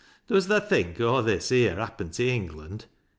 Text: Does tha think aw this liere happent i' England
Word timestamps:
Does 0.27 0.47
tha 0.47 0.59
think 0.59 0.99
aw 0.99 1.21
this 1.21 1.51
liere 1.51 1.75
happent 1.77 2.19
i' 2.19 2.23
England 2.29 2.85